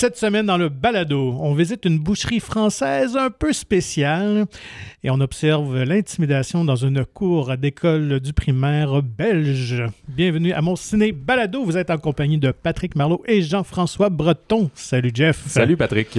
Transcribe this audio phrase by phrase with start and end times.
[0.00, 4.46] Cette semaine, dans le balado, on visite une boucherie française un peu spéciale
[5.04, 9.84] et on observe l'intimidation dans une cour d'école du primaire belge.
[10.08, 11.62] Bienvenue à mon ciné balado.
[11.62, 14.70] Vous êtes en compagnie de Patrick Marlot et Jean-François Breton.
[14.74, 15.46] Salut Jeff.
[15.46, 16.18] Salut Patrick.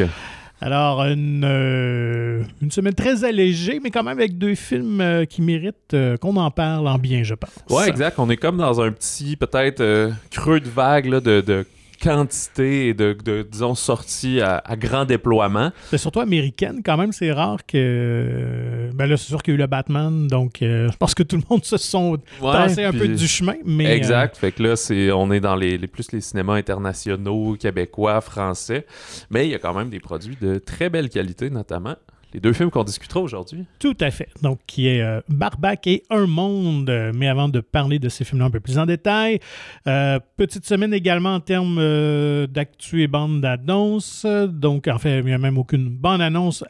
[0.61, 5.41] Alors, une, euh, une, semaine très allégée, mais quand même avec deux films euh, qui
[5.41, 7.49] méritent euh, qu'on en parle en bien, je pense.
[7.67, 8.19] Ouais, exact.
[8.19, 11.65] On est comme dans un petit, peut-être, creux de vague là, de, de
[12.01, 13.15] quantité et de,
[13.49, 15.71] disons, sorties à, grand déploiement.
[15.89, 18.89] C'est surtout américaine, quand même, c'est rare que...
[18.93, 21.23] Ben là, c'est sûr qu'il y a eu le Batman, donc euh, je pense que
[21.23, 23.85] tout le monde se sont ouais, un peu du chemin, mais...
[23.95, 27.55] Exact, euh, fait que là, c'est, on est dans les, les, plus les cinémas internationaux,
[27.59, 28.85] québécois, français,
[29.29, 31.95] mais il y a quand même des produits de très belle qualité, notamment
[32.33, 33.65] les deux films qu'on discutera aujourd'hui.
[33.79, 34.29] Tout à fait.
[34.41, 36.91] Donc, qui est euh, Barbac et Un Monde.
[37.13, 39.39] Mais avant de parler de ces films-là un peu plus en détail,
[39.87, 44.25] euh, petite semaine également en termes euh, d'actu et bande d'annonces.
[44.25, 46.63] Donc, en fait, il n'y a même aucune bande-annonce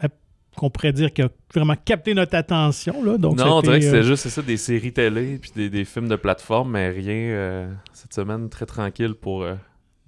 [0.58, 3.04] qu'on pourrait dire qui a vraiment capté notre attention.
[3.04, 3.18] Là.
[3.18, 6.10] Donc, non, on dirait que c'est juste ça, des séries télé puis des, des, films
[6.10, 9.46] de plateforme, mais rien cette semaine très tranquille pour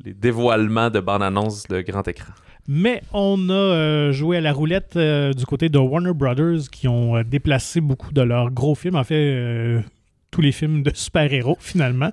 [0.03, 2.33] les dévoilements de bande-annonces de grand écran.
[2.67, 6.87] Mais on a euh, joué à la roulette euh, du côté de Warner Brothers qui
[6.87, 8.95] ont euh, déplacé beaucoup de leurs gros films.
[8.95, 9.83] En fait,
[10.31, 12.09] tous les films de super-héros, finalement.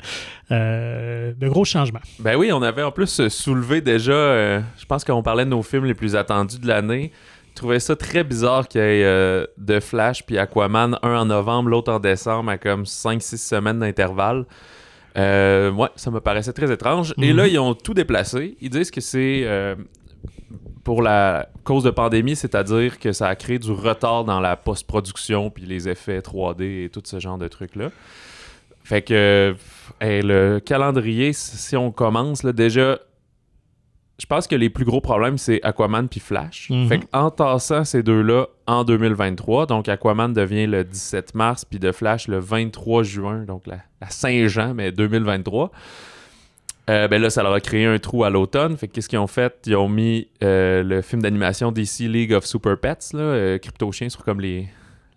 [0.51, 2.01] de gros changements.
[2.19, 5.85] Ben oui, on avait en plus soulevé déjà, je pense qu'on parlait de nos films
[5.85, 7.13] les plus attendus de l'année.
[7.51, 11.69] Je trouvais ça très bizarre qu'il y ait The Flash puis Aquaman, un en novembre,
[11.69, 14.47] l'autre en décembre, à comme 5-6 semaines d'intervalle.
[15.17, 17.15] ouais, ça me paraissait très étrange.
[17.21, 17.37] Et mhm.
[17.37, 18.57] là, ils ont tout déplacé.
[18.61, 19.47] Ils disent que c'est
[20.85, 25.51] pour la cause de pandémie, c'est-à-dire que ça a créé du retard dans la post-production
[25.51, 27.91] puis les effets 3D et tout ce genre de trucs-là.
[28.83, 29.55] Fait que
[30.01, 32.99] le calendrier, si on commence, là, déjà,
[34.19, 36.71] je pense que les plus gros problèmes, c'est Aquaman puis Flash.
[36.71, 36.89] Mhm.
[36.89, 41.93] Fait qu'en tassant ces deux-là en 2023, donc Aquaman devient le 17 mars, puis de
[41.93, 45.71] Flash le 23 juin, donc la, la Saint-Jean, mais 2023.
[46.91, 48.77] Euh, ben là, ça leur a créé un trou à l'automne.
[48.77, 49.55] Fait qu'est-ce qu'ils ont fait?
[49.67, 53.93] Ils ont mis euh, le film d'animation DC League of Super Pets, là, euh, Crypto
[53.93, 54.67] Chiens, sur comme les,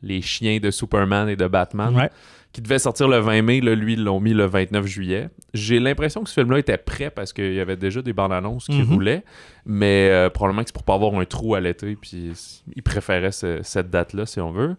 [0.04, 2.10] les chiens de Superman et de Batman,
[2.52, 3.62] qui devait sortir le 20 mai.
[3.62, 5.30] Là, lui, ils l'ont mis le 29 juillet.
[5.56, 8.66] J'ai l'impression que ce film-là était prêt parce qu'il y avait déjà des bandes annonces
[8.68, 8.94] qui mhm.
[8.94, 9.24] roulaient,
[9.66, 11.98] mais probablement que c'est pour pas avoir un trou à l'été.
[12.00, 12.34] Puis
[12.76, 14.76] ils préféraient cette date-là, si on veut.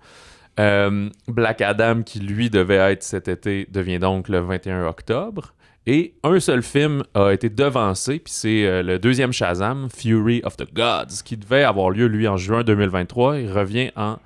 [1.27, 5.55] Black Adam, qui lui devait être cet été, devient donc le 21 octobre.
[5.87, 10.57] Et un seul film a été devancé, puis c'est euh, le deuxième Shazam, Fury of
[10.57, 13.41] the Gods, qui devait avoir lieu, lui, en juin 2023.
[13.41, 14.17] Il revient en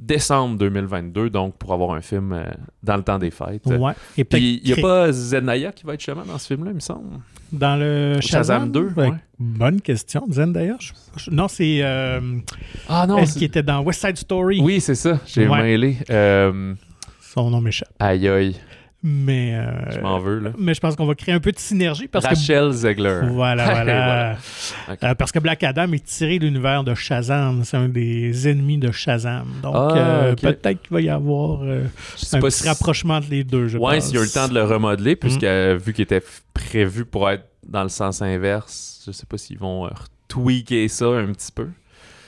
[0.00, 2.42] décembre 2022, donc pour avoir un film euh,
[2.82, 3.64] dans le temps des fêtes.
[3.66, 3.92] Ouais.
[4.18, 6.74] Et puis, il n'y a pas Zendaya qui va être chemin dans ce film-là, il
[6.74, 7.20] me semble?
[7.52, 8.88] Dans le Shazam, 2
[9.38, 10.26] Bonne question.
[10.28, 10.76] Zendaya
[11.30, 11.78] Non, c'est.
[11.82, 12.20] Euh,
[12.88, 13.18] ah non.
[13.18, 15.20] Est-ce qu'il était dans West Side Story Oui, c'est ça.
[15.26, 15.98] J'ai mêlé.
[17.20, 17.90] Son nom m'échappe.
[18.00, 18.56] Aïe aïe.
[19.06, 20.50] Mais, euh, je m'en veux, là.
[20.56, 22.08] Mais je pense qu'on va créer un peu de synergie.
[22.08, 23.20] Parce Rachel Zegler.
[23.28, 24.38] Voilà, voilà.
[24.88, 27.64] Euh, parce que Black Adam est tiré de l'univers de Shazam.
[27.64, 29.46] C'est un des ennemis de Shazam.
[29.62, 33.76] Donc, ah, euh, peut-être qu'il va y avoir un petit rapprochement entre les deux, je
[33.76, 35.74] ouais, s'il y a eu le temps de le remodeler, puisque mm.
[35.74, 36.22] vu qu'il était
[36.54, 39.90] prévu pour être dans le sens inverse, je sais pas s'ils vont
[40.28, 41.68] tweaker ça un petit peu.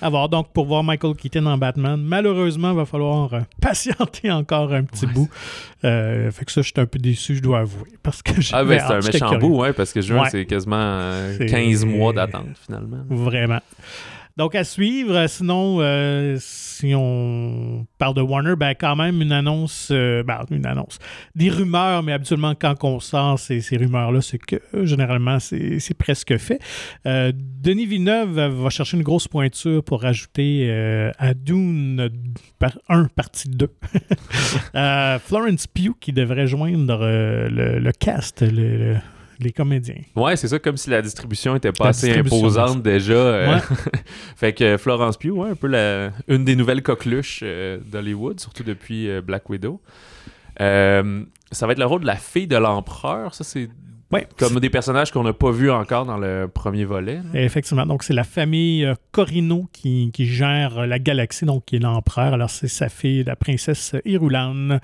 [0.02, 0.28] À voir.
[0.28, 4.84] Donc, pour voir Michael Keaton en Batman, malheureusement, il va falloir euh, patienter encore un
[4.84, 5.28] petit bout.
[5.84, 7.90] Euh, fait que ça, je suis un peu déçu, je dois avouer.
[8.02, 11.84] Parce que ah, ben, c'est un méchant bout, ouais, parce que juin, c'est quasiment 15
[11.84, 13.04] euh, mois d'attente, finalement.
[13.08, 13.60] Vraiment.
[14.36, 15.26] Donc, à suivre.
[15.28, 20.66] Sinon, euh, si on parle de Warner, ben, quand même, une annonce, euh, ben, une
[20.66, 20.98] annonce,
[21.34, 26.36] des rumeurs, mais habituellement, quand on sort ces, ces rumeurs-là, c'est que généralement, c'est presque
[26.36, 26.60] fait.
[27.06, 30.70] Euh, Denis Villeneuve va chercher une grosse pointure pour ajouter
[31.18, 32.10] à Dune
[32.88, 33.68] 1, partie 2.
[35.20, 38.96] Florence Pugh qui devrait joindre le, cast, le
[39.40, 40.02] les comédiens.
[40.14, 43.14] Ouais, c'est ça, comme si la distribution était pas assez imposante déjà.
[43.14, 43.58] Euh,
[44.36, 48.62] fait que Florence Pugh, ouais, un peu la, une des nouvelles coqueluches euh, d'Hollywood, surtout
[48.62, 49.80] depuis euh, Black Widow.
[50.58, 53.68] ça va être le rôle de la fille de l'empereur, ça c'est
[54.38, 57.20] comme des personnages qu'on n'a pas vus encore dans le premier volet.
[57.34, 57.84] Effectivement.
[57.84, 62.32] Donc, c'est la famille Corino qui, qui, gère la galaxie, donc qui est l'empereur.
[62.32, 64.78] Alors, c'est sa fille, la princesse Irulan.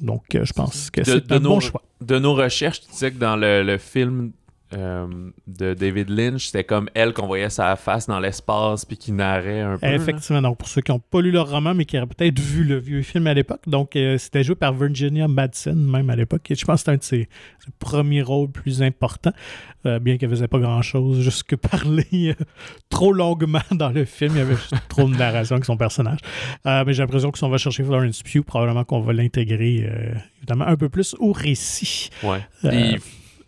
[0.00, 1.82] Donc, euh, je pense que c'est un bon choix.
[2.00, 4.32] De nos recherches, tu disais que dans le, film
[4.72, 5.06] euh,
[5.46, 9.60] de David Lynch, c'était comme elle qu'on voyait sa face dans l'espace puis qui narrait
[9.60, 9.86] un peu.
[9.86, 9.94] là.
[9.94, 12.64] Effectivement, donc pour ceux qui n'ont pas lu leur roman, mais qui auraient peut-être vu
[12.64, 16.50] le vieux film à l'époque, donc euh, c'était joué par Virginia Madsen, même à l'époque.
[16.50, 17.28] Et je pense que c'était un de ses,
[17.64, 19.34] ses premiers rôles plus importants,
[19.86, 22.34] euh, bien qu'elle faisait pas grand-chose, juste que parler
[22.88, 24.32] trop longuement dans le film.
[24.34, 26.18] Il y avait juste trop de narration avec son personnage.
[26.64, 29.88] Mais j'ai l'impression que si on va chercher Florence Pugh, probablement qu'on va l'intégrer,
[30.38, 32.10] évidemment, un peu plus au récit.
[32.22, 32.40] Ouais.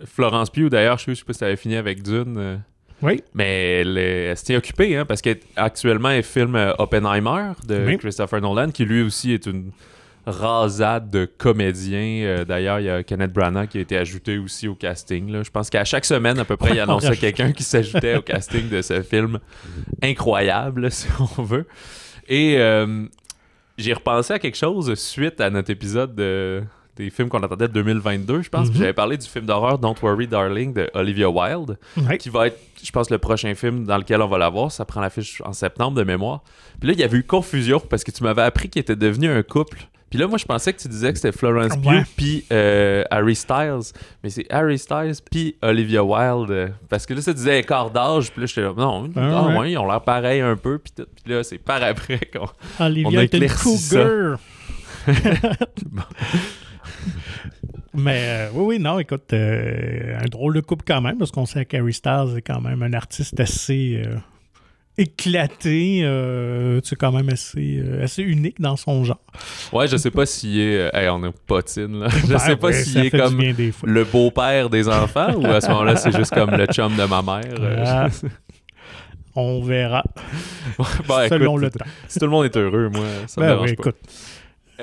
[0.05, 2.37] Florence Pugh, d'ailleurs, je sais pas si ça avait fini avec Dune.
[2.39, 2.57] euh,
[3.03, 3.23] Oui.
[3.35, 7.99] Mais elle, elle s'est occupée, hein, parce qu'actuellement, elle filme euh, Oppenheimer de Oui.
[7.99, 9.71] Christopher Nolan, qui lui aussi est une
[10.27, 12.25] rasade de comédiens.
[12.27, 15.31] Euh, D'ailleurs, il y a Kenneth Branagh qui a été ajouté aussi au casting.
[15.31, 15.43] là.
[15.45, 18.69] Je pense qu'à chaque semaine, à peu près, il annonçait quelqu'un qui s'ajoutait au casting
[18.69, 19.39] de ce film
[20.03, 21.07] incroyable, si
[21.39, 21.67] on veut.
[22.29, 23.07] Et euh,
[23.79, 26.63] j'ai repensé à quelque chose suite à notre épisode de-
[26.97, 28.69] des films qu'on attendait de 2022, je pense.
[28.69, 28.75] Mhm.
[28.77, 31.79] J'avais parlé du film d'horreur Don't Worry Darling de Olivia Wilde
[32.19, 34.73] qui va être, je pense, le prochain film dans lequel on va la voir.
[34.73, 36.43] Ça prend l'affiche en septembre de mémoire.
[36.81, 39.31] Puis là, il y avait eu confusion parce que tu m'avais appris qu'ils étaient devenus
[39.31, 39.79] un couple.
[40.09, 42.03] Puis là, moi, je pensais que tu disais que c'était Florence Pugh Ouais.
[42.17, 43.93] puis euh, Harry Styles.
[44.23, 46.73] Mais c'est Harry Styles puis Olivia Wilde.
[46.89, 48.31] Parce que là, ça disait écart d'âge.
[48.31, 49.59] Puis là, j'étais là, non, Ah ah, ouais.
[49.59, 50.79] ouais, ils ont l'air pareil un peu.
[50.79, 50.93] Puis,
[51.27, 52.47] là, c'est par après qu'on...
[52.85, 53.99] Olivia On est une éclaircit ça.
[57.95, 61.47] Mais euh, oui, oui, non, écoute, euh, un drôle de couple quand même, parce qu'on
[61.47, 64.17] sait que Harry Styles est quand même un artiste assez euh,
[64.99, 69.21] éclaté, euh, tu sais, quand même assez, assez unique dans son genre.
[69.73, 70.91] Ouais, je sais pas s'il est...
[70.95, 72.09] hey, on est potine, là.
[72.27, 75.69] Je Ben sais pas ouais, s'il est comme le beau-père des enfants ou à ce
[75.69, 77.55] moment-là, c'est juste comme le chum de ma mère.
[77.87, 78.09] Ah,
[79.35, 80.03] on verra,
[81.29, 81.85] selon écoute, le temps.
[82.09, 83.83] Si tout le monde est heureux, moi, ça me Ben dérange pas.
[83.91, 83.97] écoute,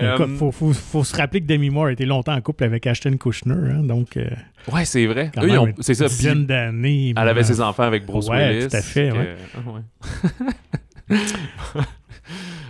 [0.01, 2.87] Euh, écoute, faut, faut, faut se rappeler que Demi Moore été longtemps en couple avec
[2.87, 4.25] Ashton Kutcher, hein, donc euh,
[4.71, 5.31] Ouais, c'est vrai.
[5.37, 6.07] Eux, ils ont- c'est ça.
[6.07, 7.13] dizaine d'années.
[7.15, 8.67] elle avait ses enfants avec Bruce Ouais, Willis.
[8.69, 9.35] tout à fait, que- ouais.
[9.55, 11.17] ah, ouais.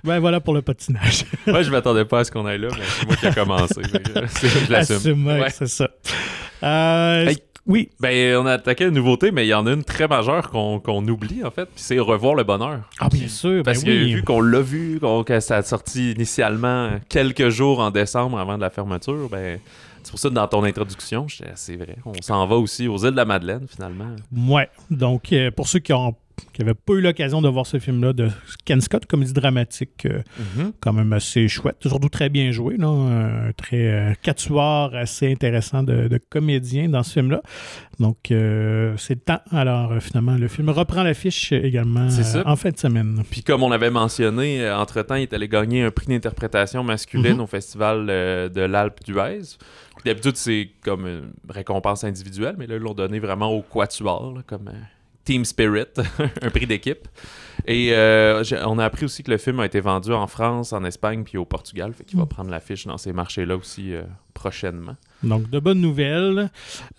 [0.03, 1.25] Ben voilà pour le patinage.
[1.47, 3.81] Ouais, je m'attendais pas à ce qu'on aille là, mais c'est moi qui a commencé.
[4.27, 4.95] c'est- je l'assume.
[4.97, 5.49] Assume, ouais, Ouais.
[5.49, 5.89] c'est ça.
[6.63, 7.37] Euh, Hey.
[7.65, 10.49] Oui, Ben, on a attaqué une nouveauté, mais il y en a une très majeure
[10.51, 12.81] qu'on oublie, en fait, puis c'est Revoir le bonheur.
[12.99, 13.63] ah, bien sûr.
[13.63, 14.13] Parce ben que oui.
[14.15, 18.57] vu qu'on l'a vu, qu'on- que ça a sorti initialement quelques jours en décembre avant
[18.57, 19.59] de la fermeture, ben
[20.03, 23.11] c'est pour ça que dans ton introduction, c'est vrai, on s'en va aussi aux îles
[23.11, 24.13] de la Madeleine finalement.
[24.35, 24.69] Ouais.
[24.91, 26.13] Donc, euh, pour ceux qui ont
[26.53, 28.29] qui n'avaient pas eu l'occasion de voir ce film-là de
[28.65, 30.21] Ken Scott, comédie dramatique euh,
[30.79, 35.83] quand même assez chouette, surtout très bien joué, là, un très euh, quatuor assez intéressant
[35.83, 37.41] de, de comédien dans ce film-là.
[37.99, 39.39] Donc, euh, c'est le temps.
[39.51, 43.21] Alors, euh, finalement, le film reprend l'affiche également euh, en fin de semaine.
[43.29, 47.33] Puis comme on avait mentionné, euh, entre-temps, il est allé gagner un prix d'interprétation masculine
[47.35, 47.41] Mhm.
[47.41, 49.57] au festival euh, de l'Alpe d'Huez.
[50.05, 54.41] D'habitude, c'est comme une récompense individuelle, mais là, ils l'ont donné vraiment au quatuor, là,
[54.45, 54.71] comme euh,
[55.25, 55.85] Team Spirit,
[56.41, 57.07] un prix d'équipe.
[57.65, 60.83] Et euh, on a appris aussi que le film a été vendu en France, en
[60.83, 61.93] Espagne, puis au Portugal.
[61.93, 62.29] Fait qu'il va Mhm.
[62.29, 64.03] prendre l'affiche dans ces marchés-là aussi euh,
[64.33, 64.95] prochainement.
[65.23, 66.49] Donc, de bonnes nouvelles.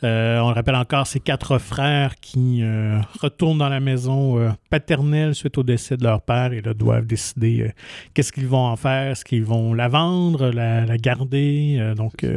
[0.03, 4.50] Euh, on le rappelle encore, ces quatre frères qui euh, retournent dans la maison euh,
[4.71, 7.73] paternelle suite au décès de leur père et là doivent décider
[8.15, 9.12] qu'est-ce qu'ils vont en faire?
[9.12, 11.93] Est-ce qu'ils vont la vendre, la, la garder?
[11.97, 12.29] Donc, Puis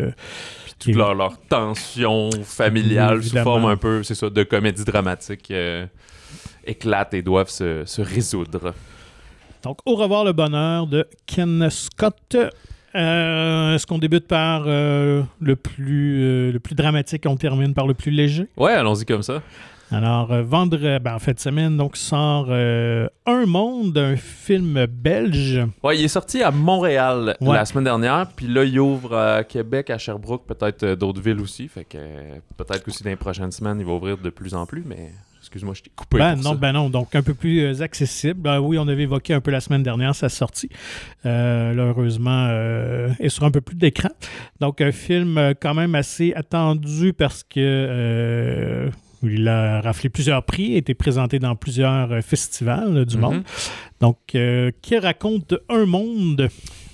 [0.79, 3.51] toute leur, leur tension familiale sous Évidemment.
[3.51, 5.53] forme un peu, c'est ça, de comédie dramatique
[6.65, 8.73] éclate et doivent se, se résoudre.
[9.63, 12.35] donc, au revoir le bonheur de Ken Scott.
[12.97, 17.73] Euh, Est-ce qu'on débute par euh, le, plus, euh, le plus dramatique et on termine
[17.73, 18.47] par le plus léger?
[18.57, 19.41] Ouais, allons-y comme ça.
[19.89, 25.61] Alors, euh, vendre, ben, en fin de semaine, donc sort Un Monde, un film belge.
[25.81, 27.53] Ouais, il est sorti à Montréal Ouais.
[27.55, 31.67] la semaine dernière, puis là, il ouvre à Québec, à Sherbrooke, peut-être d'autres villes aussi.
[31.69, 31.97] Fait que
[32.57, 35.11] peut-être qu'aussi dans les prochaines semaines, il va ouvrir de plus en plus, mais
[35.47, 36.17] excuse-moi, je t'ai coupé.
[36.17, 36.55] Ben non, ça.
[36.55, 38.39] ben non, donc un peu plus euh, accessible.
[38.41, 40.69] Ben oui, on avait évoqué un peu la semaine dernière sa sortie.
[41.25, 44.09] Euh, là, heureusement, euh, est sur un peu plus d'écran.
[44.59, 48.89] Donc un film euh, quand même assez attendu parce que euh,
[49.23, 53.21] il a raflé plusieurs prix, a été présenté dans plusieurs festivals du Mhm.
[53.21, 53.43] monde.
[53.99, 56.49] Donc, qui raconte un monde?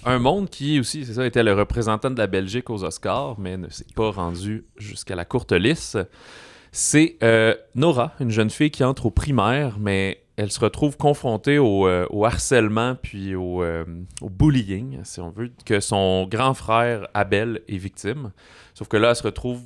[0.06, 3.58] Un monde qui aussi, c'est ça, était le représentant de la Belgique aux Oscars, mais
[3.58, 5.98] ne s'est pas rendu jusqu'à la courte liste.
[6.76, 11.60] C'est euh, Nora, une jeune fille qui entre au primaire, mais elle se retrouve confrontée
[11.60, 13.86] au, euh, au harcèlement puis au, euh,
[14.22, 18.32] au bullying, si on veut, que son grand frère Abel est victime.
[18.74, 19.62] Sauf que là, elle se retrouve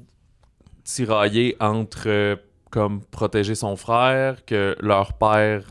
[0.83, 2.39] tiraillée entre
[2.71, 5.63] comme protéger son frère, que leur père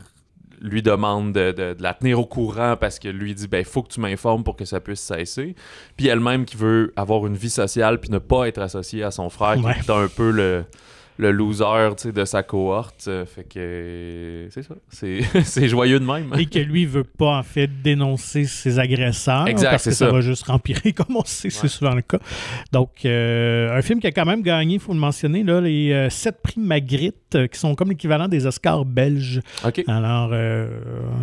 [0.59, 3.83] lui demande de, de- de la tenir au courant parce que lui dit ben faut
[3.83, 5.53] que tu m'informes pour que ça puisse cesser
[5.95, 9.29] puis elle-même qui veut avoir une vie sociale puis ne pas être associée à son
[9.29, 9.75] frère Ouais.
[9.75, 10.65] qui est un peu le
[11.17, 13.05] le loser de sa cohorte.
[13.07, 14.75] euh, fait que c'est ça.
[15.43, 16.31] C'est joyeux de même.
[16.37, 20.05] Et que lui veut pas en fait dénoncer ses agresseurs Exact, parce que ça.
[20.07, 20.11] ça.
[20.11, 22.19] va juste rempirer comme on sait, c'est souvent le cas.
[22.71, 25.91] Donc euh, un film qui a quand même gagné, il faut le mentionner, là, les
[25.91, 29.41] euh, sept prix Magritte euh, qui sont comme l'équivalent des Oscars belges.
[29.87, 30.69] Alors euh,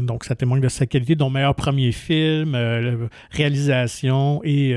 [0.03, 4.75] donc ça témoigne de sa qualité, dont meilleur premier film, euh, réalisation et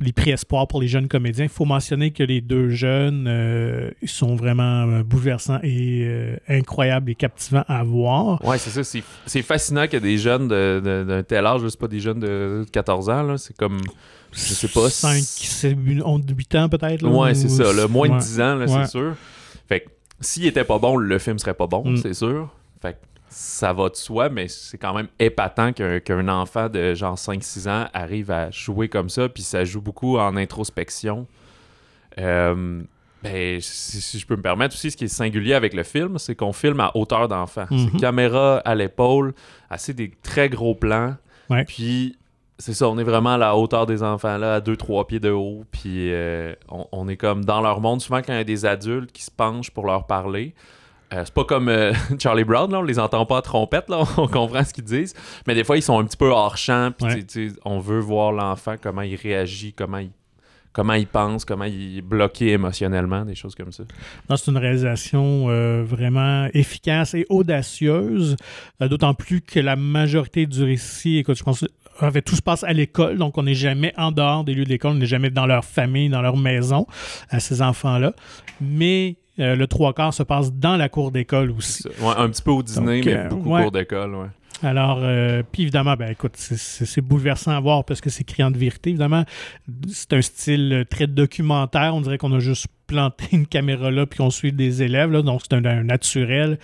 [0.00, 1.44] les prix espoir pour les jeunes comédiens.
[1.44, 7.82] Il faut mentionner que les deux jeunes sont vraiment bouleversants et incroyables et captivants à
[7.84, 8.44] voir.
[8.44, 9.00] Ouais, c'est ça.
[9.26, 12.64] C'est, fascinant qu'il y ait des jeunes d'un tel âge, c'est pas des jeunes de
[12.72, 13.36] 14 ans.
[13.36, 13.80] C'est comme.
[14.32, 17.06] Je sais pas, 5, si- 7, 8 ans peut-être.
[17.06, 17.86] Ouais, ou- c'est ça.
[17.88, 19.14] moins de 10 ans, c'est sûr.
[19.68, 19.88] Fait que
[20.22, 21.96] s'il était pas bon, le film serait pas bon, Mm.
[21.98, 22.48] c'est sûr.
[22.80, 22.98] Fait que
[23.28, 27.88] ça va de soi, mais c'est quand même épatant qu'un, enfant de genre 5-6 ans
[27.94, 31.26] arrive à jouer comme ça, puis ça joue beaucoup en introspection.
[32.18, 32.82] Euh,
[33.22, 36.18] ben, si, si je peux me permettre aussi, ce qui est singulier avec le film,
[36.18, 37.66] c'est qu'on filme à hauteur d'enfant.
[37.70, 37.90] Mhm.
[37.92, 39.32] C'est caméra à l'épaule,
[39.70, 41.14] assez des très gros plans.
[41.48, 41.64] Ouais.
[41.64, 42.16] Puis
[42.62, 45.30] c'est ça, on est vraiment à la hauteur des enfants, là, à 2-3 pieds de
[45.30, 45.64] haut.
[45.70, 48.00] Puis euh, on, on est comme dans leur monde.
[48.00, 50.54] Souvent, quand il y a des adultes qui se penchent pour leur parler,
[51.12, 54.02] euh, c'est pas comme euh, Charlie Brown, là, on les entend pas à trompette, là,
[54.16, 55.14] on comprend ce qu'ils disent.
[55.46, 56.90] Mais des fois, ils sont un petit peu hors champ.
[56.96, 57.48] Puis Ouais.
[57.64, 60.10] on veut voir l'enfant, comment il réagit, comment il,
[60.72, 63.82] comment il pense, comment il est bloqué émotionnellement, des choses comme ça.
[64.30, 68.36] Non, c'est une réalisation euh, vraiment efficace et audacieuse,
[68.80, 71.64] euh, d'autant plus que la majorité du récit, écoute, je pense,
[72.00, 74.64] en fait, tout se passe à l'école, donc on n'est jamais en dehors des lieux
[74.64, 76.86] de l'école, on n'est jamais dans leur famille, dans leur maison,
[77.30, 78.12] à ces enfants-là.
[78.60, 81.84] Mais euh, le trois quarts se passe dans la cour d'école aussi.
[82.00, 83.62] Ouais, un petit peu au dîner, Donc, mais euh, beaucoup ouais.
[83.62, 84.26] cours d'école, ouais.
[84.64, 88.56] Alors, euh, puis évidemment, ben écoute, c'est- bouleversant à voir parce que c'est criant de
[88.58, 88.90] vérité.
[88.90, 89.24] Évidemment,
[89.88, 91.96] c'est un style euh, très documentaire.
[91.96, 95.10] On dirait qu'on a juste planté une caméra là puis qu'on suit des élèves.
[95.10, 96.58] Là, donc, c'est un, un naturel.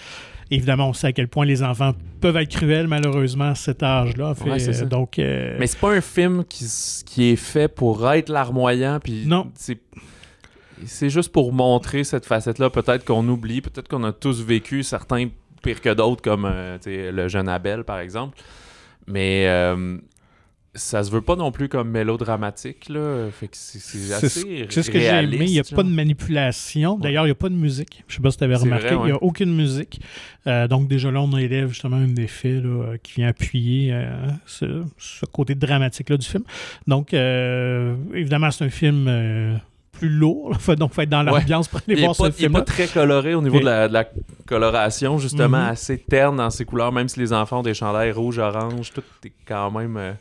[0.51, 4.35] Évidemment, on sait à quel point les enfants peuvent être cruels, malheureusement, à cet âge-là.
[4.47, 6.65] Ouais, euh, donc, euh, Mais c'est pas un film qui,
[7.05, 9.51] qui est fait pour être larmoyant, puis Non.
[9.55, 9.79] c'est
[10.87, 12.71] c'est juste pour montrer cette facette-là.
[12.71, 15.29] Peut-être qu'on oublie, peut-être qu'on a tous vécu certains
[15.63, 18.39] pires que d'autres, comme euh, le jeune Abel, par exemple.
[19.07, 19.99] Mais euh,
[20.75, 23.29] ça se veut pas non plus comme mélodramatique, là.
[23.33, 23.79] Fait que c'est
[24.13, 25.39] assez ce c'est ce que j'ai aimé.
[25.41, 26.99] Il n'y a pas de manipulation.
[26.99, 28.05] D'ailleurs, il n'y a pas de musique.
[28.07, 28.91] Je ne sais pas si tu avais remarqué.
[28.95, 30.01] Il n'y a aucune musique.
[30.47, 34.11] Euh, donc, déjà là, on élève justement un effet là, euh, qui vient appuyer euh,
[34.47, 36.45] ce, ce côté dramatique-là du film.
[36.87, 39.61] Donc, euh, évidemment, c'est un film
[39.93, 40.55] plus lourd.
[40.61, 42.53] Faut, donc, faut être dans l'ambiance pour aller Il voir pas, ce il est film
[42.53, 44.05] pas très coloré au niveau de, la, de la
[44.47, 45.71] coloration, justement, Mhm.
[45.71, 49.03] assez terne dans ses couleurs, même si les enfants ont des chandails rouge, orange, tout
[49.25, 50.13] est quand même euh,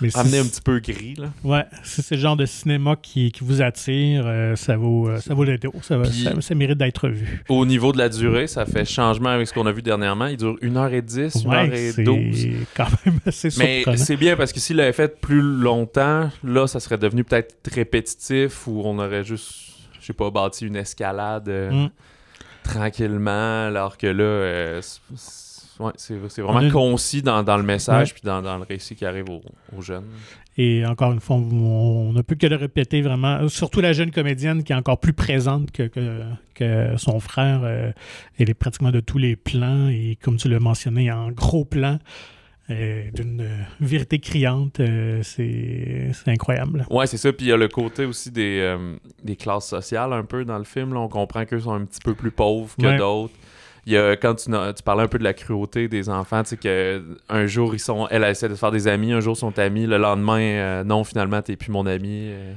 [0.00, 1.14] Mais un petit peu gris.
[1.16, 1.26] Là.
[1.44, 5.18] Ouais, si c'est le genre de cinéma qui, qui vous attire, euh, ça vaut, euh,
[5.18, 5.56] ça vaut le.
[5.82, 7.44] Ça, Puis- ça, ça mérite d'être vu.
[7.48, 10.26] Au niveau de la durée, ça fait changement avec ce qu'on a vu dernièrement.
[10.26, 12.34] Il dure 1h10, Ouais, 1h12.
[12.34, 16.66] c'est quand même assez Mais c'est bien parce que s'il l'avait fait plus longtemps, là,
[16.66, 19.52] ça serait devenu peut-être répétitif ou on aurait juste,
[20.00, 21.90] je sais pas, bâti une escalade euh, Mm.
[22.64, 24.80] tranquillement, alors que là,
[25.80, 28.12] ouais, c'est vraiment une- concis dans, dans le message Ouais.
[28.14, 29.42] puis dans, dans le récit qui arrive aux,
[29.76, 30.04] aux jeunes.
[30.56, 33.48] Et encore une fois, on ne peut que le répéter vraiment.
[33.48, 36.20] Surtout la jeune comédienne qui est encore plus présente que, que,
[36.54, 37.62] que son frère.
[37.64, 37.90] euh,
[38.38, 39.88] elle est pratiquement de tous les plans.
[39.88, 41.98] Et comme tu l'as mentionné, en gros plan,
[42.70, 44.78] euh, d'une euh, vérité criante.
[44.78, 46.86] euh, c'est c'est incroyable.
[46.88, 47.32] Ouais, c'est ça.
[47.32, 50.58] Puis il y a le côté aussi des, euh, des classes sociales un peu dans
[50.58, 50.94] le film.
[50.94, 51.00] Là.
[51.00, 52.96] On comprend qu'eux sont un petit peu plus pauvres que Ouais.
[52.96, 53.34] d'autres.
[53.86, 54.50] Il y a, quand tu,
[54.82, 58.08] parlais un peu de la cruauté des enfants, tu sais, que un jour, ils sont,
[58.10, 60.84] elle, essaie de se faire des amis, un jour, ils sont amis, le lendemain, euh,
[60.84, 62.28] non, finalement, t'es plus mon ami.
[62.30, 62.54] euh,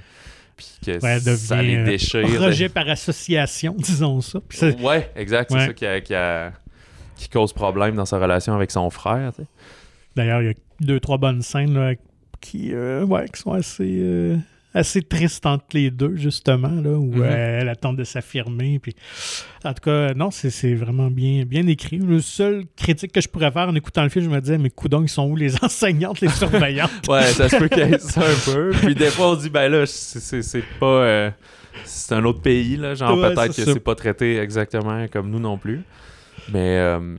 [0.55, 2.25] puis que Ouais, ça les euh, déchire.
[2.41, 4.39] Rejet par association, disons ça.
[4.81, 5.51] Ouais, exact.
[5.51, 5.65] C'est Ouais.
[5.67, 6.51] ça qui, a- qui, a-
[7.15, 9.33] qui cause problème dans sa relation avec son frère.
[10.15, 11.93] D'ailleurs, il y a deux, trois bonnes scènes là,
[12.39, 13.99] qui, euh, ouais, qui sont assez,
[14.73, 17.21] assez tristes entre les deux, justement, là, où Mhm.
[17.23, 18.79] euh, elle attend de s'affirmer.
[18.79, 18.95] Puis...
[19.63, 21.97] En tout cas, non, c'est vraiment bien, bien écrit.
[21.97, 24.69] Le seul critique que je pourrais faire en écoutant le film, je me disais, mais
[24.69, 26.91] coudons, ils sont où les enseignantes, les surveillantes?
[27.09, 28.71] Ouais, ça se peut qu'il y ait ça un peu.
[28.71, 30.85] Puis des fois, on dit, ben là, c'est- pas.
[30.85, 31.31] euh,
[31.83, 32.93] c'est un autre pays, là.
[32.93, 35.81] Genre, Ouais, peut-être que c'est pas traité exactement comme nous non plus.
[36.51, 36.77] Mais.
[36.77, 37.15] euh,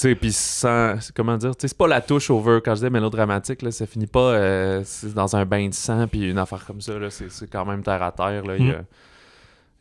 [0.00, 1.00] sais, puis sans.
[1.00, 1.56] c'est- Comment dire?
[1.56, 2.60] Tu sais, c'est pas la touche over.
[2.64, 4.84] Quand je disais mélodramatique, là, ça finit pas euh,
[5.14, 7.10] dans un bain de sang, puis une affaire comme ça, là.
[7.10, 8.56] C'est c'est quand même terre à terre, là.
[8.56, 8.82] Il y a-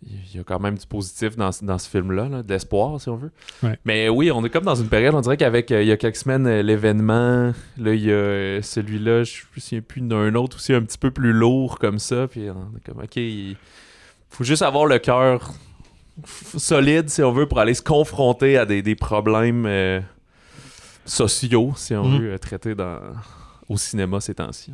[0.07, 3.01] il y a quand même du positif dans, ce- dans ce film-là, là, de l'espoir,
[3.01, 3.31] si on veut.
[3.63, 3.79] Ouais.
[3.85, 5.97] Mais oui, on est comme dans une période, on dirait qu'avec euh, il y a
[5.97, 10.57] quelques semaines, euh, l'événement, là, il y a celui-là, je me souviens plus d'un autre
[10.57, 13.55] aussi un petit peu plus lourd comme ça, puis on est comme, ok, il
[14.29, 15.53] faut juste avoir le cœur
[16.57, 19.99] solide, si on veut, pour aller se confronter à des, des problèmes euh,
[21.05, 22.19] sociaux, si on Mhm.
[22.19, 22.99] veut, euh, traités dans,
[23.69, 24.71] au cinéma ces temps-ci.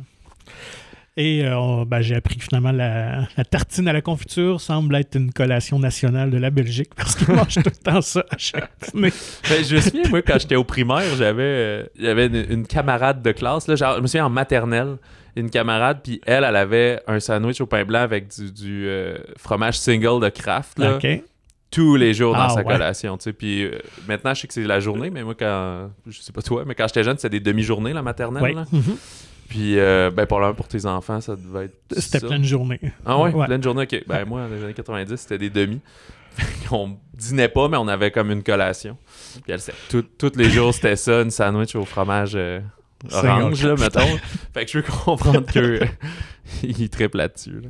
[1.18, 5.14] Et euh, ben, j'ai appris que finalement la, la tartine à la confiture semble être
[5.14, 8.70] une collation nationale de la Belgique parce qu'ils mangent tout le temps ça à chaque
[8.94, 9.12] dîner.
[9.50, 13.20] Ben, je me souviens, moi, quand j'étais au primaire, j'avais euh, j'avais une, une camarade
[13.22, 13.68] de classe.
[13.68, 14.96] Là, genre, je me souviens en maternelle,
[15.36, 19.18] une camarade, puis elle, elle avait un sandwich au pain blanc avec du, du, euh,
[19.36, 20.78] fromage single de Kraft.
[20.78, 20.94] Là.
[21.72, 22.64] Tous les jours dans Ah, sa ouais.
[22.72, 23.16] collation.
[23.16, 23.32] Tu sais.
[23.32, 25.90] Puis euh, maintenant, je sais que c'est la journée, mais moi, quand.
[26.06, 28.42] Je sais pas toi, mais quand j'étais jeune, c'était des demi-journées, la maternelle.
[28.42, 28.52] Ouais.
[28.54, 28.64] là.
[28.70, 28.96] Mhm.
[29.48, 31.76] Puis, euh, ben, pour, tes enfants, ça devait être.
[31.98, 32.80] C'était pleine journée.
[33.04, 33.46] Ah ouais, Ouais.
[33.46, 34.04] pleine journée, ok.
[34.06, 35.80] Ben, moi, dans les années 90, c'était des demi.
[36.70, 38.96] on dînait pas, mais on avait comme une collation.
[39.44, 39.60] Puis, elle,
[39.90, 42.32] tout- tous les jours, c'était ça, une sandwich au fromage.
[42.34, 42.60] euh,
[43.12, 44.16] Orange, là, mettons.
[44.54, 45.80] fait que je veux comprendre que
[46.62, 47.60] il triple là-dessus.
[47.60, 47.68] là.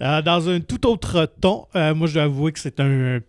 [0.00, 3.20] Euh, dans un tout autre ton, euh, moi je dois avouer que c'est un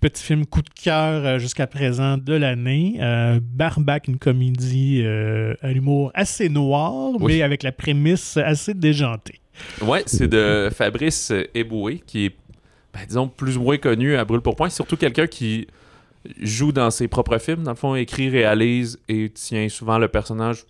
[0.00, 2.98] petit film coup de cœur euh, jusqu'à présent de l'année.
[3.00, 7.34] Euh, Barbac, une comédie à l'humour assez noir, Oui.
[7.36, 9.40] mais avec la prémisse assez déjantée.
[9.82, 12.36] Ouais, c'est de Fabrice Eboué, qui est,
[12.94, 14.68] ben, disons, plus ou moins connu à brûle-pour-point.
[14.70, 15.66] C'est surtout quelqu'un qui
[16.40, 17.64] joue dans ses propres films.
[17.64, 20.64] Dans le fond, écrit, réalise et tient souvent le personnage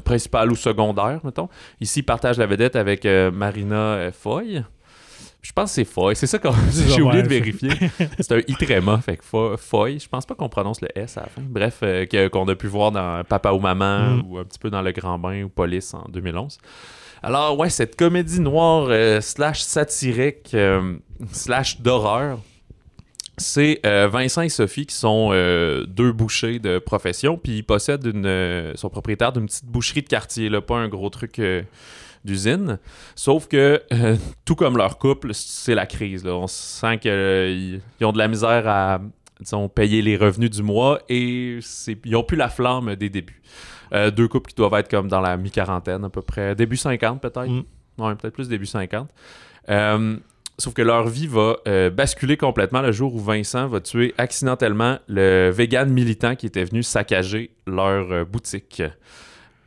[0.00, 1.48] principal ou secondaire, mettons.
[1.80, 4.62] Ici, il partage la vedette avec euh, Marina euh, Foy.
[5.42, 6.14] Je pense que c'est Foy.
[6.14, 6.52] C'est ça qu'on...
[6.88, 7.70] J'ai oublié de vérifier.
[8.20, 9.98] C'est un I tréma, fait que Fo- Foy.
[9.98, 11.42] Je pense pas qu'on prononce le S à la fin.
[11.44, 14.22] Bref, euh, que- qu'on a pu voir dans Papa ou Maman Mm.
[14.28, 16.58] ou un petit peu dans Le Grand Bain ou Police en 2011.
[17.24, 20.56] Alors, ouais, cette comédie noire euh, slash satirique
[21.32, 22.38] slash d'horreur,
[23.42, 28.06] c'est euh, Vincent et Sophie qui sont euh, deux bouchers de profession, puis ils possèdent
[28.06, 31.62] une, euh, sont propriétaires d'une petite boucherie de quartier, là, pas un gros truc euh,
[32.24, 32.78] d'usine.
[33.14, 33.82] Sauf que,
[34.44, 36.24] tout comme leur couple, c'est la crise.
[36.24, 36.34] Là.
[36.34, 39.00] On sent qu'ils ont de la misère à
[39.40, 43.42] disons, payer les revenus du mois et ils n'ont plus la flamme des débuts.
[44.14, 47.50] Deux couples qui doivent être comme dans la mi-quarantaine à peu près, début 50 peut-être?
[47.50, 47.64] Mm.
[47.98, 49.08] Ouais, peut-être plus début 50.
[49.68, 50.16] Euh,
[50.62, 54.98] sauf que leur vie va euh, basculer complètement le jour où Vincent va tuer accidentellement
[55.08, 58.80] le vegan militant qui était venu saccager leur euh, boutique.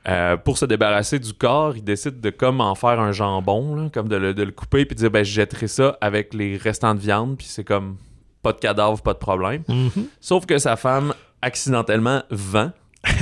[0.07, 3.89] Euh, pour se débarrasser du corps, il décide de comme en faire un jambon, là,
[3.93, 6.55] comme de le, de le couper puis de dire ben je jetterai ça avec les
[6.55, 7.97] restants de viande puis c'est comme
[8.41, 9.63] pas de cadavre, pas de problème.
[9.67, 10.07] Mhm.
[10.21, 12.71] Sauf que sa femme accidentellement vend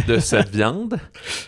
[0.07, 0.99] de cette viande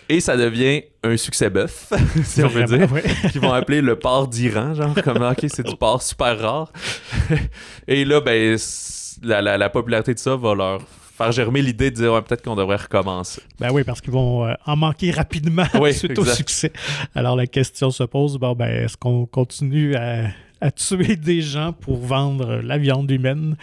[0.08, 1.92] et ça devient un succès bœuf,
[2.24, 2.88] si on veut dire,
[3.30, 6.72] qu'ils vont appeler le porc d'Iran, genre comme ok c'est du porc super rare.
[7.88, 8.56] et là ben
[9.22, 10.80] la, la- la popularité de ça va leur
[11.16, 13.40] faire germer l'idée de dire Ouais, peut-être qu'on devrait recommencer.
[13.58, 16.72] Ben oui, parce qu'ils vont euh, en manquer rapidement Oui, suite au succès.
[17.14, 20.26] Alors la question se pose, bon, ben, est-ce qu'on continue à,
[20.60, 23.56] à tuer des gens pour vendre la viande humaine?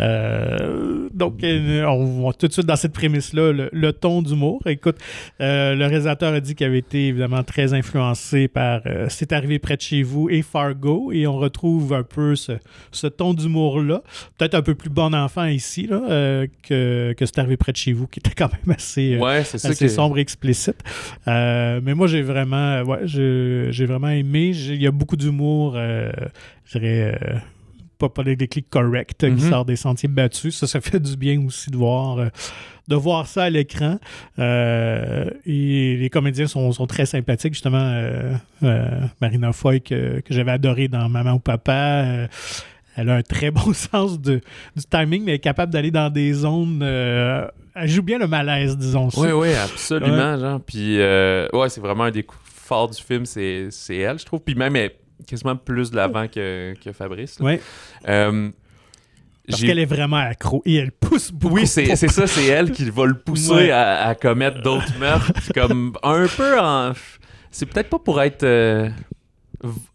[0.00, 4.62] Euh, donc, euh, on va tout de suite dans cette prémisse-là, le, le ton d'humour.
[4.66, 4.96] Écoute,
[5.40, 9.58] euh, le réalisateur a dit qu'il avait été évidemment très influencé par euh, C'est arrivé
[9.58, 12.52] près de chez vous et Fargo, et on retrouve un peu ce,
[12.92, 14.02] ce ton d'humour-là.
[14.38, 17.92] Peut-être un peu plus bon enfant ici là, que, que C'est arrivé près de chez
[17.92, 19.18] vous, qui était quand même assez...
[19.18, 20.76] Ouais, c'est ça assez que sombre et explicite.
[21.26, 24.52] Mais moi, j'ai vraiment, ouais, j'ai vraiment aimé.
[24.54, 26.10] Il y a beaucoup d'humour, euh,
[26.64, 27.38] je dirais, euh,
[28.08, 29.50] pas, des déclics corrects euh, qui Mhm.
[29.50, 30.56] sortent des sentiers battus.
[30.56, 32.28] Ça, ça fait du bien aussi de voir, euh,
[32.86, 33.98] de voir ça à l'écran.
[34.38, 37.92] Euh, et les comédiens sont, sont très sympathiques, justement.
[39.20, 42.28] Marina Foy, que, que j'avais adoré dans Maman ou Papa.
[42.96, 44.40] elle a un très bon sens de,
[44.76, 46.80] du timing, mais elle est capable d'aller dans des zones.
[46.82, 49.20] euh, elle joue bien le malaise, disons ça.
[49.20, 50.60] Oui, oui, absolument, genre.
[50.60, 54.40] Puis, euh, ouais, c'est vraiment un des coups forts du film, c'est elle, je trouve.
[54.40, 54.90] Puis même, elle
[55.26, 57.38] quasiment plus de l'avant que, que Fabrice.
[57.40, 57.44] là.
[57.46, 57.60] Ouais,
[58.08, 58.50] Euh,
[59.48, 61.54] parce j'ai- qu'elle est vraiment accro et elle pousse beaucoup.
[61.56, 63.70] Oui, c'est ça, c'est elle qui va le pousser Ouais.
[63.70, 65.32] à, à commettre d'autres meurtres.
[65.54, 66.92] comme un peu en.
[67.50, 68.42] C'est peut-être pas pour être.
[68.44, 68.90] euh,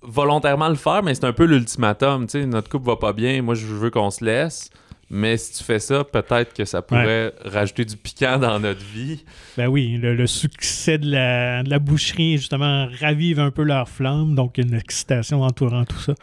[0.02, 2.26] volontairement le faire, mais c'est un peu l'ultimatum.
[2.28, 4.70] Tu sais, notre couple va pas bien, moi je veux qu'on se laisse.
[5.16, 9.24] Mais si tu fais ça, peut-être que ça pourrait rajouter du piquant dans notre vie.
[9.58, 13.88] Ben oui, le, le succès de la, de la boucherie, justement, ravive un peu leur
[13.88, 16.16] flamme, donc une excitation entourant tout ça.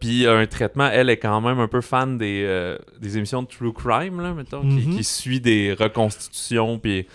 [0.00, 3.42] Puis, euh, un traitement, elle est quand même un peu fan des, euh, des émissions
[3.42, 4.96] de True Crime, là, mettons, qui, Mhm.
[4.96, 7.06] qui suit des reconstitutions, puis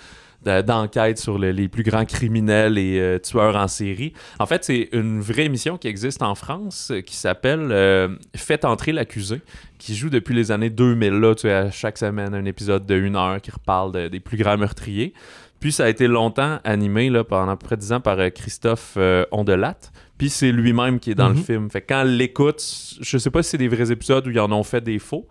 [0.46, 4.14] de- d'enquête sur le- les plus grands criminels et euh, tueurs en série.
[4.40, 8.66] En fait, c'est une vraie émission qui existe en France euh, qui s'appelle euh, Faites
[8.66, 9.42] entrer l'accusé,
[9.78, 11.14] qui joue depuis les années 2000.
[11.14, 14.38] Là, tu à chaque semaine, un épisode de une heure qui reparle de- des plus
[14.38, 15.14] grands meurtriers.
[15.60, 18.94] Puis ça a été longtemps animé là, pendant à peu près 10 ans par Christophe
[18.96, 19.92] euh, Ondelatte.
[20.18, 21.44] Puis c'est lui-même qui est dans le Mhm.
[21.44, 21.70] film.
[21.70, 22.62] Fait que quand l'écoute,
[23.02, 25.28] je sais pas si c'est des vrais épisodes où ils en ont fait des faux.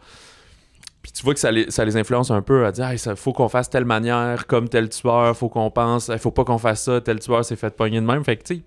[1.02, 3.32] Puis tu vois que ça les, ça les influence un peu à dire il faut
[3.32, 6.82] qu'on fasse telle manière, comme tel tueur, faut qu'on pense, il faut pas qu'on fasse
[6.82, 8.24] ça, tel tueur s'est fait pogner de même.
[8.24, 8.62] Fait que tu sais,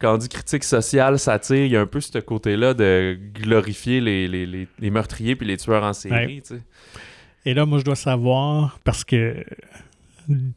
[0.00, 4.00] quand on dit critique sociale, satire, il y a un peu ce côté-là de glorifier
[4.00, 6.42] les, les, les, les meurtriers puis les tueurs en série.
[6.42, 6.60] tu sais.
[7.44, 9.44] Et là, moi, je dois savoir, parce que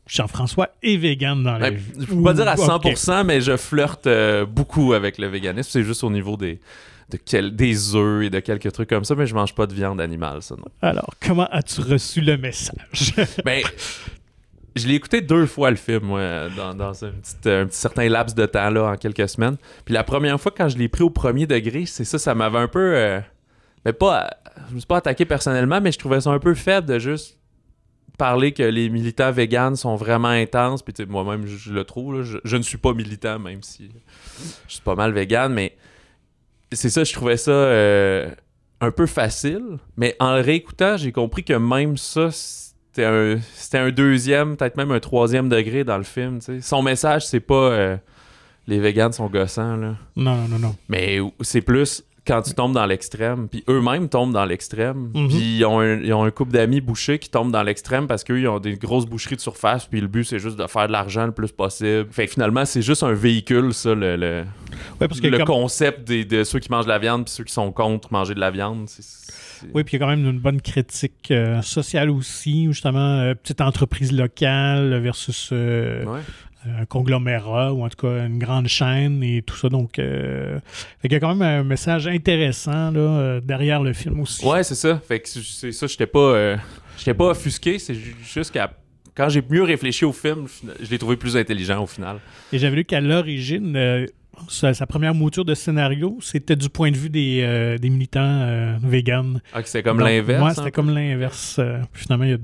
[0.07, 1.91] Jean-François est vegan dans la Ouais, vie.
[2.01, 2.85] je peux pas dire à Ok.
[2.85, 5.69] 100%, mais je flirte euh, beaucoup avec le véganisme.
[5.71, 6.59] C'est juste au niveau des,
[7.11, 9.73] de quel- des œufs et de quelques trucs comme ça, mais je mange pas de
[9.73, 10.65] viande animale, ça non.
[10.81, 13.13] Alors, comment as-tu reçu le message?
[13.45, 13.63] Ben,
[14.75, 18.07] je l'ai écouté deux fois le film, moi, dans, dans un, petit, un petit certain
[18.07, 19.57] laps de temps, là, en quelques semaines.
[19.83, 22.57] Puis la première fois, quand je l'ai pris au premier degré, c'est ça, ça m'avait
[22.59, 22.95] un peu.
[22.95, 23.19] euh,
[23.85, 24.29] mais pas.
[24.69, 27.37] Je me suis pas attaqué personnellement, mais je trouvais ça un peu faible de juste
[28.17, 30.83] parler que les militants véganes sont vraiment intenses.
[30.83, 32.17] Puis tu sais, moi-même, je, je le trouve.
[32.19, 32.23] là.
[32.23, 33.89] Je, je ne suis pas militant, même si
[34.67, 35.75] je suis pas mal vegan, mais
[36.71, 38.29] c'est ça, je trouvais ça euh,
[38.79, 39.77] un peu facile.
[39.97, 44.77] Mais en le réécoutant, j'ai compris que même ça, c'était un, c'était un deuxième, peut-être
[44.77, 46.39] même un troisième degré dans le film.
[46.39, 46.61] tu sais.
[46.61, 47.97] Son message, c'est pas euh,
[48.67, 49.95] les véganes sont gossants, là.
[50.15, 50.75] non, non, non, non.
[50.89, 55.27] Mais c'est plus quand tu tombes dans l'extrême, puis eux-mêmes tombent dans l'extrême, Mhm.
[55.27, 58.23] puis ils ont un, ils ont un couple d'amis bouchers qui tombent dans l'extrême parce
[58.23, 60.85] qu'eux, ils ont des grosses boucheries de surface, puis le but, c'est juste de faire
[60.87, 62.07] de l'argent le plus possible.
[62.11, 64.43] Fait que finalement, c'est juste un véhicule, ça, le, le,
[64.99, 67.33] Ouais, parce que le comme- concept des, de ceux qui mangent de la viande, puis
[67.33, 68.87] ceux qui sont contre manger de la viande.
[69.73, 73.33] Oui, puis il y a quand même une bonne critique euh, sociale aussi, justement, euh,
[73.35, 76.19] petite entreprise locale versus euh, Ouais.
[76.65, 79.69] Un conglomérat, ou en tout cas une grande chaîne et tout ça.
[79.69, 80.59] Donc, euh,
[81.01, 84.45] fait qu'il y a quand même un message intéressant là, euh, derrière le film aussi.
[84.45, 84.99] Ouais, c'est ça.
[85.07, 86.57] Fait que c'est ça, j'étais pas, euh,
[86.97, 87.79] j'étais pas offusqué.
[87.79, 88.71] C'est ju- juste qu'à
[89.15, 90.45] quand j'ai mieux réfléchi au film,
[90.81, 92.17] je l'ai trouvé plus intelligent au final.
[92.53, 94.07] Et j'avais lu qu'à l'origine,
[94.47, 98.21] sa, sa première mouture de scénario, c'était du point de vue des, euh, des militants
[98.23, 99.41] euh, véganes.
[99.53, 100.43] Ah, que c'est comme l'inverse.
[100.43, 101.57] Ouais, c'était comme l'inverse.
[101.59, 102.37] Euh, finalement, il a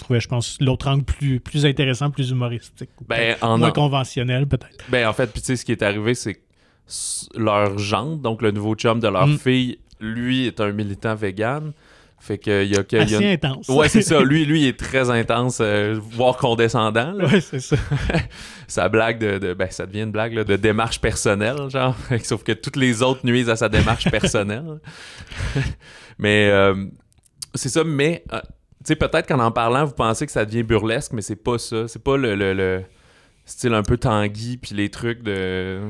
[0.00, 2.90] trouvé, je pense, l'autre angle plus, plus intéressant, plus humoristique.
[3.08, 4.84] Ben, en, moins conventionnel, peut-être.
[4.88, 6.40] ben, en fait, puis tu sais, ce qui est arrivé, c'est que
[7.36, 9.38] leur gendre, donc le nouveau chum de leur Mm.
[9.38, 11.72] fille, lui est un militant vegan.
[12.22, 12.96] Fait que il y a que.
[12.96, 13.68] il y a Assez une- intense.
[13.70, 14.20] Ouais, c'est ça.
[14.24, 17.12] Lui, lui, il est très intense, euh, voire condescendant.
[17.12, 17.24] là.
[17.26, 17.76] ouais, c'est ça.
[18.68, 22.42] sa blague de, de- ben ça devient une blague là, de démarche personnelle genre sauf
[22.44, 24.78] que toutes les autres nuisent à sa démarche personnelle
[26.18, 26.86] mais euh,
[27.54, 28.38] c'est ça mais euh,
[28.84, 31.86] sais peut-être qu'en en parlant vous pensez que ça devient burlesque mais c'est pas ça
[31.88, 32.82] c'est pas le, le- le
[33.44, 35.80] style un peu Tanguy puis les trucs de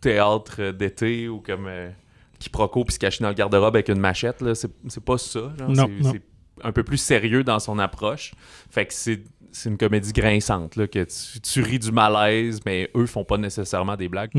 [0.00, 1.90] théâtre d'été ou comme euh,
[2.38, 5.68] quiproquo puis se cacher dans le garde-robe avec une machette là c'est pas ça genre.
[5.68, 5.88] Non.
[6.12, 6.22] c'est
[6.62, 8.32] un peu plus sérieux dans son approche
[8.70, 9.22] fait que c'est
[9.54, 13.38] c'est une comédie grinçante, là, que tu, tu ris du malaise, mais eux font pas
[13.38, 14.30] nécessairement des blagues.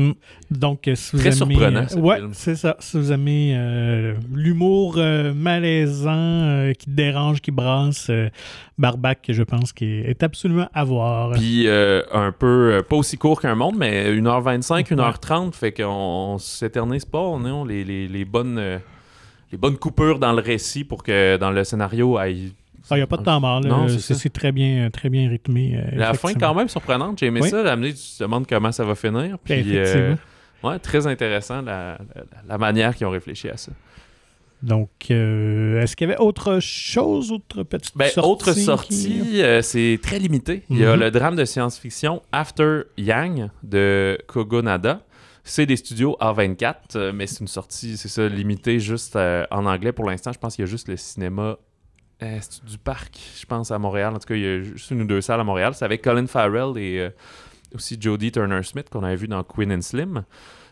[0.50, 2.76] Donc, euh, si vous Très aimez, surprenant, euh, ce ouais, c'est ça.
[2.80, 8.10] Si vous aimez euh, l'humour euh, malaisant, euh, qui dérange, qui brasse,
[8.76, 11.32] Barbac, je pense, qui est, absolument à voir.
[11.32, 14.82] Puis un peu, pas aussi court qu'un monde, mais 1h25, Ouais.
[14.82, 15.86] 1h30, fait qu'on
[16.34, 18.60] on s'éternise pas, on a les, les, les bonnes,
[19.50, 22.52] les bonnes coupures dans le récit pour que dans le scénario aille.
[22.92, 23.60] Il n'y a pas de temps mort.
[23.60, 23.86] là.
[23.98, 25.74] C'est très bien, très bien rythmé.
[25.76, 26.48] euh, La fin, effectivement.
[26.48, 27.18] quand même, surprenante.
[27.18, 27.50] J'ai aimé Oui.
[27.50, 27.62] ça.
[27.62, 29.38] L'amener, tu te demandes comment ça va finir.
[29.42, 30.14] Puis, euh,
[30.62, 33.72] ouais, très intéressant la, la- la manière qu'ils ont réfléchi à ça.
[34.62, 38.30] Donc, euh, est-ce qu'il y avait autre chose, autre petite Ben, sortie?
[38.30, 40.62] autre qui- sortie, euh, c'est très limité.
[40.70, 41.00] Il y a Mhm.
[41.00, 45.02] le drame de science-fiction After Yang de Kogonada.
[45.44, 49.92] C'est des studios A24, euh, mais c'est une sortie, c'est ça, limitée juste en anglais
[49.92, 50.32] pour l'instant.
[50.32, 51.56] Je pense qu'il y a juste le cinéma
[52.22, 54.14] euh, du parc, je pense, à Montréal.
[54.14, 55.74] En tout cas, il y a juste une ou deux salles à Montréal.
[55.74, 57.10] C'est avec Colin Farrell et euh,
[57.74, 60.24] aussi Jodie Turner-Smith qu'on avait vu dans Queen and Slim.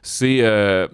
[0.02, 0.88] C'est euh,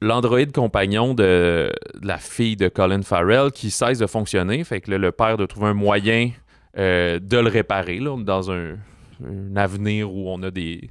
[0.00, 1.70] l'androïde compagnon de,
[2.02, 4.64] la fille de Colin Farrell qui cesse de fonctionner.
[4.64, 6.30] Fait que le père doit trouver un moyen
[6.78, 8.00] euh, de le réparer.
[8.00, 8.76] Dans un,
[9.54, 10.90] avenir où on a des,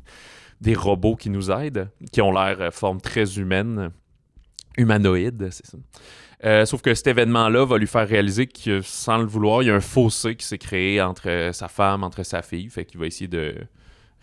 [0.62, 3.92] des robots qui nous aident, qui ont l'air forme très humaine,
[4.78, 5.78] humanoïde, c'est ça.
[6.44, 9.72] Euh, sauf que cet événement-là va lui faire réaliser que, sans le vouloir, il y
[9.72, 12.70] a un fossé qui s'est créé entre euh, sa femme, entre sa fille.
[12.70, 13.56] Fait qu'il va essayer de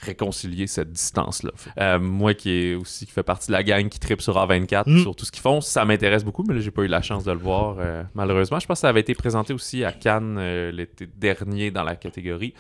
[0.01, 1.51] réconcilier cette distance-là.
[1.79, 4.85] Euh, moi qui est aussi qui fait partie de la gang qui tripe sur A24,
[4.87, 5.03] Mm.
[5.03, 7.25] sur tout ce qu'ils font, ça m'intéresse beaucoup, mais là, j'ai pas eu la chance
[7.25, 8.61] de le voir euh, malheureusement.
[8.61, 11.97] Je pense que ça avait été présenté aussi à Cannes euh, l'été dernier dans la
[11.97, 12.55] catégorie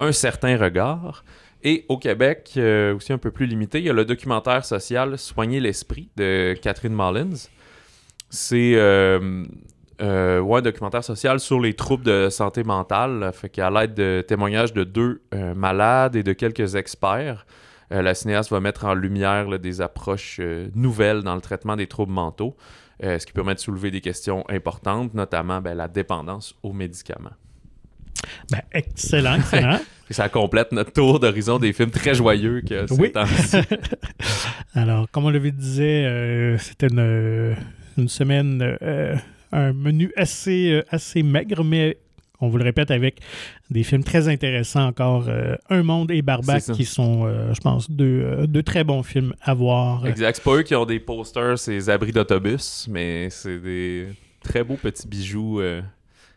[0.00, 1.24] Un certain regard.
[1.64, 2.58] Et au Québec,
[2.96, 6.92] aussi un peu plus limité, il y a le documentaire social Soigner l'esprit de Catherine
[6.92, 7.46] Mullins.
[8.34, 9.44] C'est euh,
[10.00, 13.30] euh, ouais, un documentaire social sur les troubles de santé mentale.
[13.34, 17.44] Fait qu'à l'aide de témoignages de deux euh, malades et de quelques experts,
[17.92, 21.76] euh, la cinéaste va mettre en lumière là, des approches euh, nouvelles dans le traitement
[21.76, 22.56] des troubles mentaux,
[23.04, 27.34] euh, ce qui permet de soulever des questions importantes, notamment ben, la dépendance aux médicaments.
[28.50, 29.78] Ben, excellent, excellent.
[30.10, 33.12] Ça complète notre tour d'horizon des films très joyeux que Oui.
[33.12, 33.58] temps-ci.
[34.74, 37.56] Alors, comme on le disait, euh, c'était une,
[37.98, 39.16] une semaine, euh,
[39.52, 41.98] un menu assez, euh, assez maigre, mais
[42.40, 43.20] on vous le répète avec
[43.70, 45.28] des films très intéressants encore.
[45.28, 49.02] euh, Un Monde et Barbac, qui sont, euh, je pense, deux, euh, deux très bons
[49.02, 50.06] films à voir.
[50.06, 50.36] Exact.
[50.36, 54.08] C'est pas eux qui ont des posters, ces abris d'autobus, mais c'est des
[54.42, 55.60] très beaux petits bijoux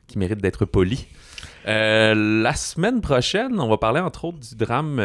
[0.07, 1.07] qui méritent d'être polis.
[1.65, 5.01] La semaine prochaine, on va parler entre autres du drame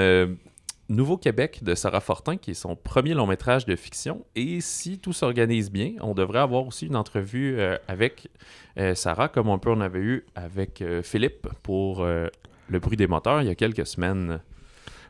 [0.90, 4.26] Nouveau-Québec de Sarah Fortin, qui est son premier long métrage de fiction.
[4.34, 8.28] Et si tout s'organise bien, on devrait avoir aussi une entrevue euh, avec
[8.76, 13.06] euh, Sarah, comme un peu on avait eu avec euh, Philippe pour Le bruit des
[13.06, 14.40] moteurs il y a quelques semaines.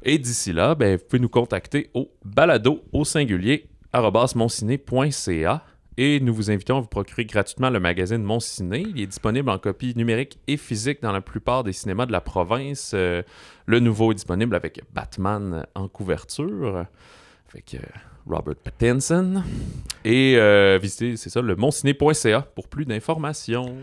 [0.02, 5.64] Et d'ici là, ben, vous pouvez nous contacter au balado au singulier arobase monciné.ca
[6.02, 8.86] et nous vous invitons à vous procurer gratuitement le magazine Mon Ciné.
[8.88, 12.22] Il est disponible en copie numérique et physique dans la plupart des cinémas de la
[12.22, 12.92] province.
[12.94, 13.22] Euh,
[13.66, 16.86] le nouveau est disponible avec Batman en couverture,
[17.52, 17.80] avec euh,
[18.26, 19.42] Robert Pattinson.
[20.06, 23.76] Et euh, visitez, c'est ça, le monciné.ca pour plus d'informations.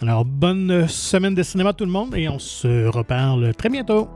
[0.00, 4.08] Alors, bonne semaine de cinéma tout le monde et on se reparle très bientôt.